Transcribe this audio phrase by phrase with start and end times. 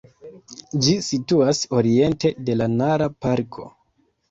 [0.85, 3.71] Ĝi situas oriente de la Nara-parko.